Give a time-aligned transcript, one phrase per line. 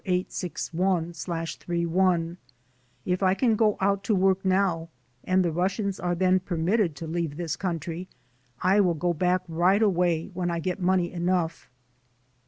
[0.07, 2.37] 54861/31):
[3.05, 4.89] "If I can go out to work now
[5.23, 8.07] and the Russians are then permitted to leave this country,
[8.63, 11.69] I will go back right away when I get money enough."